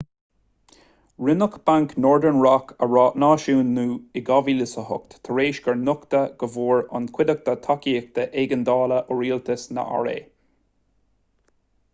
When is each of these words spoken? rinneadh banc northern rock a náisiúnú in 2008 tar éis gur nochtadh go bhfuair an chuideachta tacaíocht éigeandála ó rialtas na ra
rinneadh 1.27 1.57
banc 1.69 1.91
northern 2.05 2.39
rock 2.45 2.71
a 2.85 3.03
náisiúnú 3.25 3.83
in 4.21 4.25
2008 4.31 5.21
tar 5.27 5.43
éis 5.45 5.61
gur 5.67 5.77
nochtadh 5.83 6.33
go 6.45 6.51
bhfuair 6.57 6.83
an 7.01 7.07
chuideachta 7.19 7.57
tacaíocht 7.69 8.19
éigeandála 8.27 9.01
ó 9.17 9.23
rialtas 9.23 9.69
na 9.81 9.87
ra 10.07 10.17